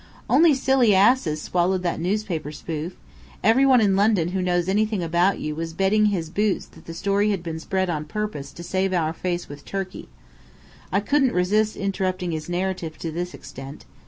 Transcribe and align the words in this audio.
"Only 0.27 0.55
silly 0.55 0.95
asses 0.95 1.43
swallowed 1.43 1.83
that 1.83 1.99
newspaper 1.99 2.51
spoof! 2.51 2.95
Every 3.43 3.67
one 3.67 3.79
in 3.81 3.95
London 3.95 4.29
who 4.29 4.41
knows 4.41 4.67
anything 4.67 5.03
about 5.03 5.39
you 5.39 5.53
was 5.53 5.73
betting 5.73 6.05
his 6.07 6.31
boots 6.31 6.65
that 6.65 6.85
the 6.85 6.95
story 6.95 7.29
had 7.29 7.43
been 7.43 7.59
spread 7.59 7.87
on 7.87 8.05
purpose 8.05 8.51
to 8.53 8.63
save 8.63 8.93
our 8.93 9.13
face 9.13 9.47
with 9.47 9.63
Turkey." 9.65 10.09
I 10.91 11.01
couldn't 11.01 11.33
resist 11.35 11.75
interrupting 11.75 12.31
his 12.31 12.49
narrative 12.49 12.97
to 12.97 13.11
this 13.11 13.35
extent. 13.35 13.85